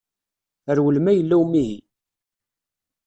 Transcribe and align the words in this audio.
Rwel 0.77 0.97
ma 1.01 1.11
yella 1.17 1.35
umihi. 1.43 1.77